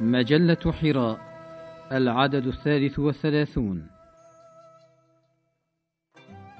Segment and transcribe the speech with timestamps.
[0.00, 1.18] مجلة حراء
[1.92, 3.86] العدد الثالث والثلاثون.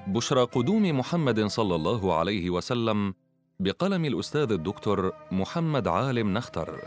[0.06, 3.14] بشرى قدوم محمد صلى الله عليه وسلم
[3.60, 6.80] بقلم الأستاذ الدكتور محمد عالم نختر.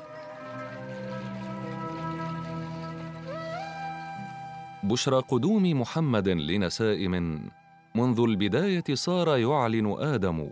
[4.84, 7.44] بشرى قدوم محمد لنسائم
[7.96, 10.50] منذ البداية صار يعلن آدم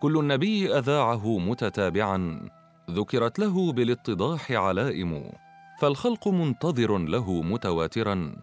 [0.00, 2.48] كل النبي أذاعه متتابعا
[2.90, 5.32] ذكرت له بالاتضاح علائم
[5.80, 8.36] فالخلق منتظر له متواترا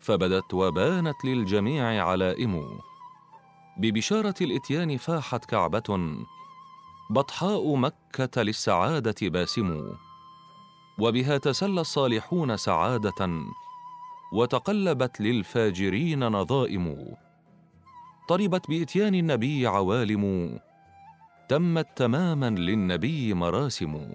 [0.00, 2.78] فبدت وبانت للجميع علائم.
[3.76, 6.16] ببشارة الإتيان فاحت كعبة
[7.10, 9.92] بطحاء مكة للسعادة باسم.
[10.98, 13.44] وبها تسلى الصالحون سعادة
[14.32, 17.14] وتقلبت للفاجرين نظائم.
[18.28, 20.58] طربت بإتيان النبي عوالم
[21.52, 24.08] تمت تماما للنبي مراسم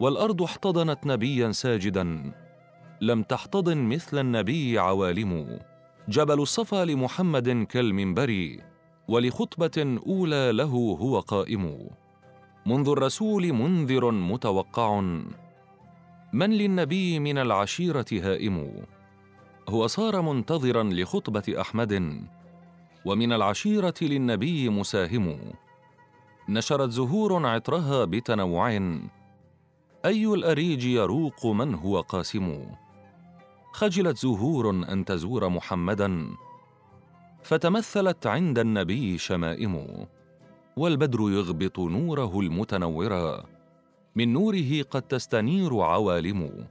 [0.00, 2.32] والأرض احتضنت نبيا ساجدا.
[3.00, 5.58] لم تحتضن مثل النبي عوالم
[6.08, 8.56] جبل الصفا لمحمد كالمنبر
[9.08, 11.88] ولخطبة أولى له هو قائم.
[12.66, 15.00] منذ الرسول منذر متوقع.
[16.32, 18.84] من للنبي من العشيرة هائم؟
[19.68, 22.22] هو صار منتظرا لخطبة أحمد.
[23.04, 25.38] ومن العشيرة للنبي مساهم.
[26.50, 28.70] نشرت زهور عطرها بتنوع.
[30.04, 32.66] أي الأريج يروق من هو قاسم؟
[33.72, 36.26] خجلت زهور أن تزور محمدا
[37.42, 40.06] فتمثلت عند النبي شمائم
[40.76, 43.44] والبدر يغبط نوره المتنورا
[44.16, 46.66] من نوره قد تستنير عوالم.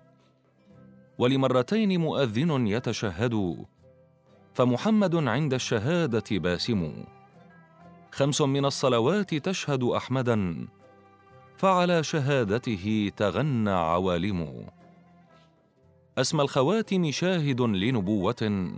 [1.17, 3.65] ولمرتين مؤذن يتشهد
[4.53, 6.93] فمحمد عند الشهادة باسم.
[8.19, 10.67] خمس من الصلوات تشهد أحمدا
[11.57, 14.67] فعلى شهادته تغنى عوالم
[16.17, 18.71] اسمى الخواتم شاهد لنبوة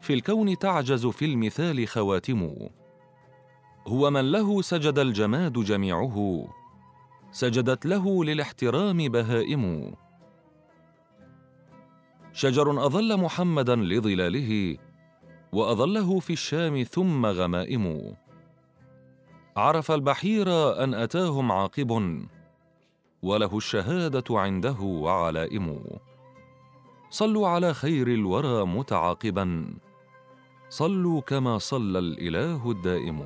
[0.00, 2.52] في الكون تعجز في المثال خواتم
[3.86, 6.48] هو من له سجد الجماد جميعه
[7.32, 9.94] سجدت له للاحترام بهائم
[12.32, 14.76] شجر أظل محمدا لظلاله
[15.52, 18.14] وأظله في الشام ثم غمائم
[19.56, 20.48] عرف البحير
[20.84, 22.22] أن اتاهم عاقب
[23.22, 25.82] وله الشهادة عنده وعلائم.
[27.10, 29.74] صلوا على خير الورى متعاقبا.
[30.68, 33.24] صلوا كما صلى الإله الدائم.